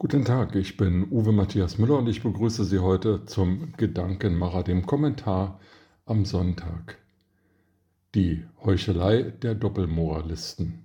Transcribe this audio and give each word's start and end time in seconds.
Guten 0.00 0.24
Tag, 0.24 0.54
ich 0.54 0.76
bin 0.76 1.10
Uwe 1.10 1.32
Matthias 1.32 1.76
Müller 1.76 1.98
und 1.98 2.08
ich 2.08 2.22
begrüße 2.22 2.64
Sie 2.64 2.78
heute 2.78 3.24
zum 3.24 3.72
Gedankenmacher, 3.76 4.62
dem 4.62 4.86
Kommentar 4.86 5.58
am 6.06 6.24
Sonntag. 6.24 6.98
Die 8.14 8.44
Heuchelei 8.64 9.22
der 9.24 9.56
Doppelmoralisten. 9.56 10.84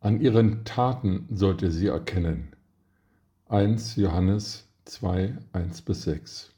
An 0.00 0.20
ihren 0.20 0.64
Taten 0.64 1.28
sollt 1.30 1.62
ihr 1.62 1.70
sie 1.70 1.86
erkennen. 1.86 2.56
1 3.48 3.94
Johannes 3.94 4.68
2, 4.84 5.38
1 5.52 5.82
bis 5.82 6.02
6. 6.02 6.52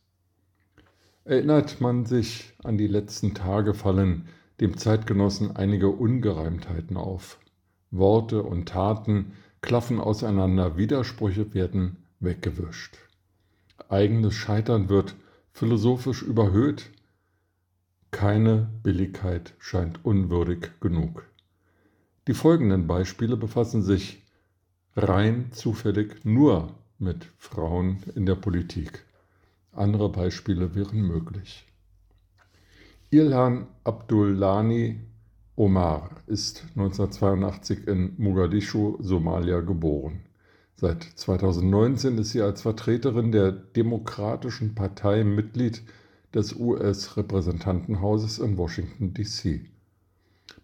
Erinnert 1.27 1.83
man 1.83 2.07
sich 2.07 2.55
an 2.65 2.79
die 2.79 2.87
letzten 2.87 3.35
Tage, 3.35 3.75
fallen 3.75 4.29
dem 4.63 4.79
Zeitgenossen 4.79 5.55
einige 5.57 5.91
Ungereimtheiten 5.91 6.97
auf. 6.97 7.39
Worte 7.91 8.43
und 8.45 8.71
Taten 8.71 9.33
klaffen 9.63 10.01
auseinander, 10.01 10.77
Widersprüche 10.77 11.55
werden 11.55 11.97
weggewischt. 12.21 12.99
Eigenes 13.89 14.35
Scheitern 14.35 14.89
wird 14.89 15.15
philosophisch 15.53 16.23
überhöht. 16.23 16.91
Keine 18.11 18.69
Billigkeit 18.83 19.55
scheint 19.59 20.05
unwürdig 20.05 20.71
genug. 20.81 21.25
Die 22.29 22.35
folgenden 22.35 22.87
Beispiele 22.87 23.37
befassen 23.37 23.83
sich 23.83 24.23
rein 24.95 25.51
zufällig 25.53 26.25
nur 26.25 26.75
mit 26.99 27.27
Frauen 27.39 28.03
in 28.15 28.27
der 28.27 28.37
Politik. 28.37 29.05
Andere 29.73 30.11
Beispiele 30.11 30.75
wären 30.75 31.01
möglich. 31.01 31.67
Ilhan 33.11 33.67
Abdullani 33.85 35.01
Omar 35.55 36.09
ist 36.27 36.65
1982 36.77 37.87
in 37.87 38.15
Mogadischu, 38.17 38.97
Somalia, 39.03 39.61
geboren. 39.61 40.21
Seit 40.77 41.03
2019 41.03 42.17
ist 42.17 42.31
sie 42.31 42.41
als 42.41 42.63
Vertreterin 42.63 43.33
der 43.33 43.53
Demokratischen 43.53 44.75
Partei 44.75 45.25
Mitglied 45.25 45.83
des 46.33 46.55
US-Repräsentantenhauses 46.55 48.39
in 48.39 48.57
Washington, 48.57 49.13
D.C. 49.13 49.67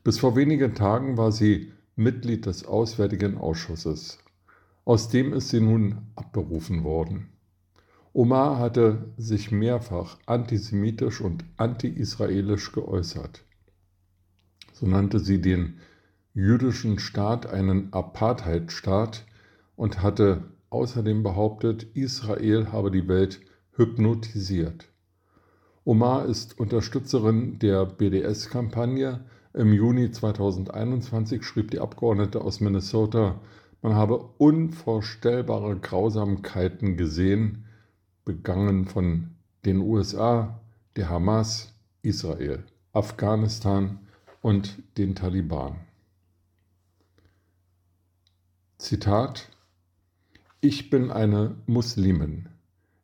Bis 0.04 0.20
vor 0.20 0.36
wenigen 0.36 0.74
Tagen 0.74 1.18
war 1.18 1.32
sie 1.32 1.70
Mitglied 1.94 2.46
des 2.46 2.64
Auswärtigen 2.64 3.36
Ausschusses. 3.36 4.18
Aus 4.86 5.10
dem 5.10 5.34
ist 5.34 5.50
sie 5.50 5.60
nun 5.60 5.98
abberufen 6.16 6.82
worden. 6.82 7.28
Omar 8.14 8.58
hatte 8.58 9.12
sich 9.18 9.52
mehrfach 9.52 10.16
antisemitisch 10.24 11.20
und 11.20 11.44
anti-israelisch 11.58 12.72
geäußert 12.72 13.44
so 14.78 14.86
nannte 14.86 15.18
sie 15.18 15.40
den 15.40 15.78
jüdischen 16.34 17.00
Staat 17.00 17.46
einen 17.46 17.92
Apartheidstaat 17.92 19.24
und 19.74 20.02
hatte 20.02 20.44
außerdem 20.70 21.24
behauptet, 21.24 21.84
Israel 21.94 22.70
habe 22.70 22.92
die 22.92 23.08
Welt 23.08 23.40
hypnotisiert. 23.72 24.86
Omar 25.84 26.26
ist 26.26 26.58
Unterstützerin 26.60 27.58
der 27.58 27.86
BDS-Kampagne. 27.86 29.24
Im 29.52 29.72
Juni 29.72 30.12
2021 30.12 31.42
schrieb 31.42 31.72
die 31.72 31.80
Abgeordnete 31.80 32.40
aus 32.40 32.60
Minnesota, 32.60 33.40
man 33.82 33.94
habe 33.94 34.18
unvorstellbare 34.38 35.76
Grausamkeiten 35.76 36.96
gesehen, 36.96 37.64
begangen 38.24 38.86
von 38.86 39.30
den 39.64 39.78
USA, 39.78 40.60
der 40.96 41.08
Hamas, 41.08 41.72
Israel, 42.02 42.64
Afghanistan 42.92 44.00
und 44.48 44.82
den 44.96 45.14
Taliban. 45.14 45.76
Zitat 48.78 49.50
Ich 50.62 50.88
bin 50.88 51.10
eine 51.10 51.56
Muslimin, 51.66 52.48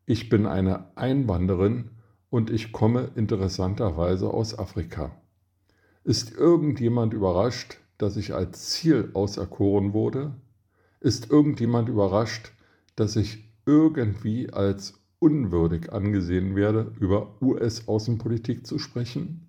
ich 0.07 0.31
bin 0.31 0.47
eine 0.47 0.97
Einwanderin 0.97 1.91
und 2.31 2.49
ich 2.49 2.73
komme 2.73 3.11
interessanterweise 3.15 4.31
aus 4.31 4.59
Afrika. 4.59 5.21
Ist 6.03 6.33
irgendjemand 6.33 7.13
überrascht, 7.13 7.77
dass 7.99 8.17
ich 8.17 8.33
als 8.33 8.71
Ziel 8.71 9.11
auserkoren 9.13 9.93
wurde? 9.93 10.33
Ist 11.01 11.31
irgendjemand 11.31 11.91
überrascht, 11.91 12.53
dass 12.97 13.17
ich 13.17 13.53
irgendwie 13.67 14.51
als 14.51 14.95
unwürdig 15.19 15.93
angesehen 15.93 16.57
werde, 16.57 16.91
über 16.99 17.37
US-Außenpolitik 17.43 18.67
zu 18.67 18.79
sprechen? 18.79 19.44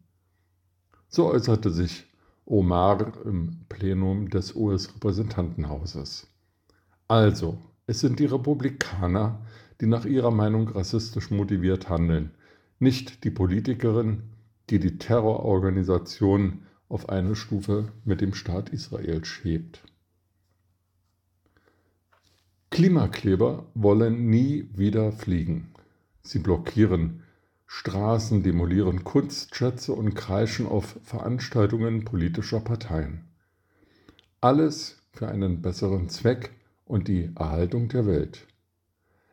So 1.16 1.28
äußerte 1.28 1.72
sich 1.72 2.04
Omar 2.46 3.14
im 3.24 3.62
Plenum 3.70 4.30
des 4.30 4.54
US-Repräsentantenhauses. 4.54 6.28
Also, 7.08 7.58
es 7.88 8.02
sind 8.02 8.20
die 8.20 8.26
Republikaner, 8.26 9.40
die 9.80 9.86
nach 9.86 10.04
ihrer 10.04 10.32
Meinung 10.32 10.68
rassistisch 10.68 11.32
motiviert 11.32 11.88
handeln, 11.88 12.32
nicht 12.80 13.24
die 13.24 13.30
Politikerin, 13.32 14.24
die 14.70 14.80
die 14.80 14.98
Terrororganisation 14.98 16.64
auf 16.90 17.08
eine 17.08 17.38
Stufe 17.38 17.94
mit 18.04 18.20
dem 18.20 18.34
Staat 18.34 18.68
Israel 18.72 19.24
schiebt. 19.24 19.86
Klimakleber 22.72 23.68
wollen 23.74 24.30
nie 24.30 24.68
wieder 24.74 25.14
fliegen. 25.14 25.72
Sie 26.24 26.40
blockieren 26.40 27.22
Straßen 27.68 28.44
demolieren 28.44 29.04
Kunstschätze 29.04 29.94
und 29.94 30.14
kreischen 30.14 30.68
auf 30.68 31.00
Veranstaltungen 31.04 32.06
politischer 32.06 32.60
Parteien. 32.60 33.26
Alles 34.40 35.02
für 35.12 35.28
einen 35.28 35.62
besseren 35.62 36.10
Zweck 36.10 36.52
und 36.86 37.08
die 37.08 37.32
Erhaltung 37.36 37.90
der 37.90 38.06
Welt. 38.06 38.46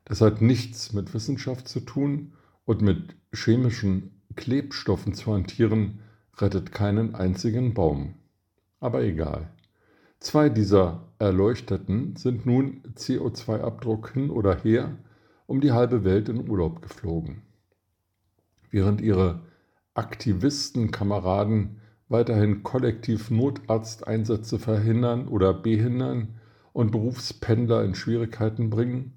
Das 0.06 0.20
hat 0.20 0.40
nichts 0.40 0.92
mit 0.92 1.12
Wissenschaft 1.12 1.68
zu 1.68 1.80
tun 1.80 2.32
und 2.64 2.80
mit 2.80 3.14
chemischen 3.34 4.22
Klebstoffen 4.34 5.12
zu 5.14 5.32
hantieren, 5.32 6.00
rettet 6.38 6.72
keinen 6.72 7.14
einzigen 7.14 7.74
Baum. 7.74 8.14
Aber 8.80 9.02
egal. 9.02 9.50
Zwei 10.20 10.48
dieser 10.48 11.08
Erleuchteten 11.18 12.16
sind 12.16 12.46
nun 12.46 12.82
CO2-Abdruck 12.96 14.12
hin 14.12 14.30
oder 14.30 14.56
her 14.62 14.96
um 15.46 15.60
die 15.60 15.72
halbe 15.72 16.04
Welt 16.04 16.28
in 16.28 16.48
Urlaub 16.48 16.80
geflogen 16.80 17.42
während 18.72 19.00
ihre 19.00 19.42
Aktivistenkameraden 19.94 21.80
weiterhin 22.08 22.62
kollektiv 22.62 23.30
Notarzteinsätze 23.30 24.58
verhindern 24.58 25.28
oder 25.28 25.54
behindern 25.54 26.40
und 26.72 26.90
Berufspendler 26.90 27.84
in 27.84 27.94
Schwierigkeiten 27.94 28.70
bringen, 28.70 29.14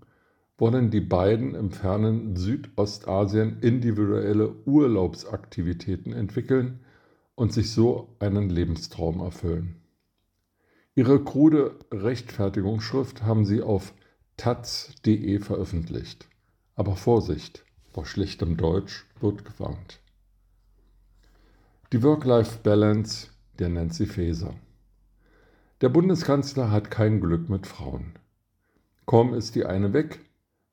wollen 0.58 0.92
die 0.92 1.02
beiden 1.02 1.56
im 1.56 1.72
fernen 1.72 2.36
Südostasien 2.36 3.58
individuelle 3.62 4.54
Urlaubsaktivitäten 4.66 6.14
entwickeln 6.14 6.80
und 7.36 7.52
sich 7.52 7.72
so 7.72 8.16
einen 8.20 8.50
Lebenstraum 8.50 9.20
erfüllen. 9.20 9.76
Ihre 10.96 11.22
krude 11.22 11.78
Rechtfertigungsschrift 11.92 13.24
haben 13.24 13.46
sie 13.46 13.62
auf 13.62 13.94
taz.de 14.38 15.40
veröffentlicht. 15.40 16.30
Aber 16.76 16.96
Vorsicht! 16.96 17.66
Vor 17.96 18.06
schlechtem 18.06 18.58
Deutsch 18.58 19.06
wird 19.22 19.46
gewarnt. 19.46 20.02
Die 21.94 22.04
Work-Life-Balance 22.04 23.30
der 23.58 23.70
Nancy 23.70 24.06
Faeser. 24.06 24.54
Der 25.80 25.88
Bundeskanzler 25.88 26.72
hat 26.72 26.92
kein 26.92 27.22
Glück 27.22 27.48
mit 27.48 27.66
Frauen. 27.66 28.16
Kaum 29.06 29.34
ist 29.34 29.56
die 29.56 29.64
eine 29.64 29.94
weg, 29.94 30.20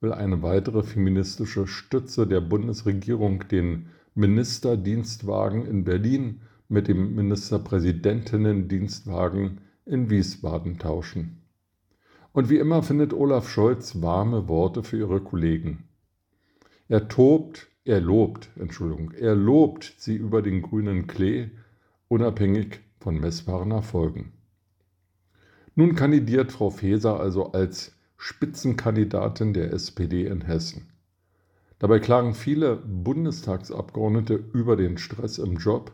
will 0.00 0.12
eine 0.12 0.42
weitere 0.42 0.82
feministische 0.82 1.68
Stütze 1.68 2.26
der 2.26 2.40
Bundesregierung 2.40 3.46
den 3.46 3.86
Ministerdienstwagen 4.16 5.64
in 5.64 5.84
Berlin 5.84 6.40
mit 6.68 6.88
dem 6.88 7.14
Ministerpräsidentinnen-Dienstwagen 7.14 9.60
in 9.86 10.10
Wiesbaden 10.10 10.80
tauschen. 10.80 11.40
Und 12.32 12.50
wie 12.50 12.58
immer 12.58 12.82
findet 12.82 13.14
Olaf 13.14 13.48
Scholz 13.48 14.02
warme 14.02 14.48
Worte 14.48 14.82
für 14.82 14.98
ihre 14.98 15.20
Kollegen. 15.20 15.84
Er 16.88 17.08
tobt, 17.08 17.68
er 17.84 18.00
lobt, 18.00 18.50
Entschuldigung, 18.56 19.12
er 19.12 19.34
lobt 19.34 19.94
sie 19.98 20.16
über 20.16 20.42
den 20.42 20.62
grünen 20.62 21.06
Klee, 21.06 21.50
unabhängig 22.08 22.80
von 23.00 23.18
messbaren 23.18 23.70
Erfolgen. 23.70 24.32
Nun 25.74 25.94
kandidiert 25.94 26.52
Frau 26.52 26.70
Faeser 26.70 27.18
also 27.18 27.52
als 27.52 27.96
Spitzenkandidatin 28.18 29.54
der 29.54 29.72
SPD 29.72 30.26
in 30.26 30.42
Hessen. 30.42 30.88
Dabei 31.78 31.98
klagen 31.98 32.34
viele 32.34 32.76
Bundestagsabgeordnete 32.76 34.34
über 34.52 34.76
den 34.76 34.98
Stress 34.98 35.38
im 35.38 35.56
Job 35.56 35.92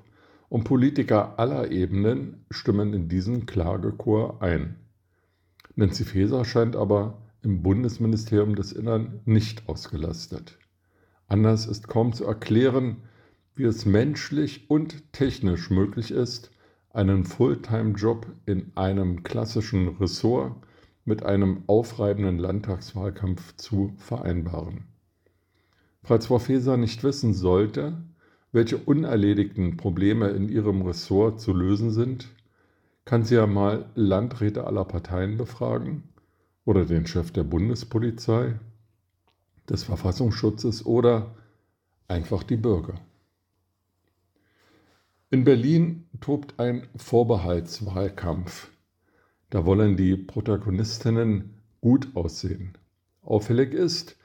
und 0.48 0.64
Politiker 0.64 1.38
aller 1.38 1.70
Ebenen 1.70 2.44
stimmen 2.50 2.92
in 2.92 3.08
diesen 3.08 3.46
Klagechor 3.46 4.42
ein. 4.42 4.76
Nancy 5.76 6.04
Faeser 6.04 6.44
scheint 6.44 6.76
aber 6.76 7.22
im 7.42 7.62
Bundesministerium 7.62 8.56
des 8.56 8.72
Innern 8.72 9.20
nicht 9.24 9.68
ausgelastet. 9.68 10.58
Anders 11.28 11.66
ist 11.66 11.88
kaum 11.88 12.12
zu 12.14 12.24
erklären, 12.24 12.96
wie 13.54 13.64
es 13.64 13.84
menschlich 13.84 14.70
und 14.70 15.12
technisch 15.12 15.70
möglich 15.70 16.10
ist, 16.10 16.50
einen 16.90 17.24
Fulltime-Job 17.24 18.26
in 18.46 18.72
einem 18.74 19.22
klassischen 19.22 19.88
Ressort 19.88 20.56
mit 21.04 21.22
einem 21.24 21.64
aufreibenden 21.66 22.38
Landtagswahlkampf 22.38 23.56
zu 23.56 23.92
vereinbaren. 23.98 24.84
Falls 26.02 26.26
Frau 26.26 26.38
Faeser 26.38 26.76
nicht 26.76 27.04
wissen 27.04 27.34
sollte, 27.34 27.98
welche 28.52 28.78
unerledigten 28.78 29.76
Probleme 29.76 30.30
in 30.30 30.48
ihrem 30.48 30.82
Ressort 30.82 31.40
zu 31.40 31.52
lösen 31.52 31.90
sind, 31.90 32.28
kann 33.04 33.24
sie 33.24 33.34
ja 33.34 33.46
mal 33.46 33.90
Landräte 33.94 34.66
aller 34.66 34.84
Parteien 34.84 35.36
befragen 35.36 36.04
oder 36.64 36.84
den 36.84 37.06
Chef 37.06 37.30
der 37.30 37.44
Bundespolizei, 37.44 38.58
des 39.68 39.84
Verfassungsschutzes 39.84 40.86
oder 40.86 41.34
einfach 42.08 42.42
die 42.42 42.56
Bürger. 42.56 42.94
In 45.30 45.44
Berlin 45.44 46.08
tobt 46.20 46.58
ein 46.58 46.88
Vorbehaltswahlkampf. 46.96 48.70
Da 49.50 49.66
wollen 49.66 49.96
die 49.96 50.16
Protagonistinnen 50.16 51.54
gut 51.80 52.16
aussehen. 52.16 52.76
Auffällig 53.22 53.72
ist, 53.74 54.16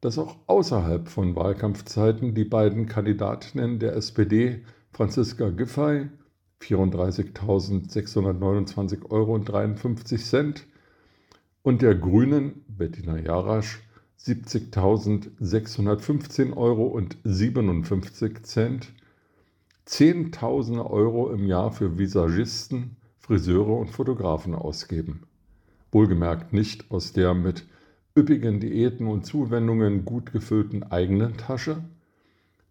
dass 0.00 0.16
auch 0.18 0.36
außerhalb 0.46 1.08
von 1.08 1.36
Wahlkampfzeiten 1.36 2.34
die 2.34 2.44
beiden 2.44 2.86
Kandidatinnen 2.86 3.78
der 3.78 3.94
SPD, 3.96 4.64
Franziska 4.92 5.50
Giffey, 5.50 6.08
34.629,53 6.60 9.10
Euro 9.10 9.34
und 11.62 11.82
der 11.82 11.94
Grünen, 11.94 12.64
Bettina 12.68 13.18
Jarasch, 13.18 13.80
70.615 14.24 16.56
Euro 16.56 16.86
und 16.86 17.18
57 17.24 18.44
Cent, 18.44 18.92
Zehntausende 19.84 20.88
Euro 20.88 21.32
im 21.32 21.44
Jahr 21.44 21.72
für 21.72 21.98
Visagisten, 21.98 22.96
Friseure 23.18 23.76
und 23.76 23.90
Fotografen 23.90 24.54
ausgeben. 24.54 25.24
Wohlgemerkt 25.90 26.52
nicht 26.52 26.88
aus 26.92 27.12
der 27.12 27.34
mit 27.34 27.66
üppigen 28.16 28.60
Diäten 28.60 29.08
und 29.08 29.26
Zuwendungen 29.26 30.04
gut 30.04 30.30
gefüllten 30.30 30.84
eigenen 30.84 31.36
Tasche. 31.36 31.82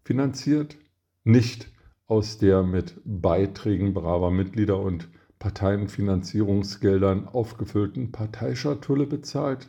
Finanziert, 0.04 0.78
nicht 1.22 1.70
aus 2.06 2.38
der 2.38 2.62
mit 2.62 2.94
Beiträgen 3.04 3.92
braver 3.92 4.30
Mitglieder 4.30 4.80
und 4.80 5.06
Parteienfinanzierungsgeldern 5.38 7.28
aufgefüllten 7.28 8.10
Parteischatulle 8.10 9.06
bezahlt, 9.06 9.68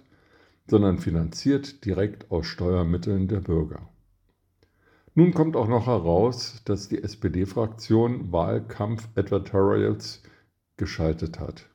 sondern 0.67 0.97
finanziert 0.97 1.85
direkt 1.85 2.31
aus 2.31 2.45
Steuermitteln 2.47 3.27
der 3.27 3.41
Bürger. 3.41 3.89
Nun 5.15 5.33
kommt 5.33 5.55
auch 5.55 5.67
noch 5.67 5.85
heraus, 5.85 6.61
dass 6.65 6.89
die 6.89 7.03
SPD-Fraktion 7.03 8.31
Wahlkampf-Advertorials 8.31 10.23
geschaltet 10.77 11.39
hat, 11.39 11.69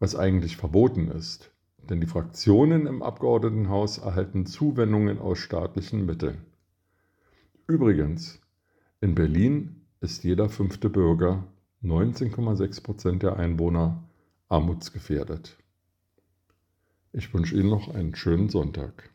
was 0.00 0.16
eigentlich 0.16 0.56
verboten 0.56 1.08
ist, 1.08 1.52
denn 1.88 2.00
die 2.00 2.08
Fraktionen 2.08 2.86
im 2.86 3.02
Abgeordnetenhaus 3.02 3.98
erhalten 3.98 4.46
Zuwendungen 4.46 5.18
aus 5.18 5.38
staatlichen 5.38 6.06
Mitteln. 6.06 6.38
Übrigens, 7.68 8.40
in 9.00 9.14
Berlin 9.14 9.86
ist 10.00 10.24
jeder 10.24 10.48
fünfte 10.48 10.90
Bürger 10.90 11.44
19,6 11.84 12.82
Prozent 12.82 13.22
der 13.22 13.36
Einwohner 13.36 14.02
armutsgefährdet. 14.48 15.56
Ich 17.12 17.34
wünsche 17.34 17.56
Ihnen 17.56 17.70
noch 17.70 17.92
einen 17.92 18.14
schönen 18.14 18.48
Sonntag. 18.48 19.10